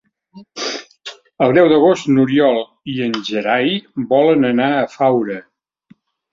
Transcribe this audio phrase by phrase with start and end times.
[1.47, 2.59] El deu d'agost n'Oriol
[2.95, 3.79] i en Gerai
[4.17, 5.41] volen anar a Faura.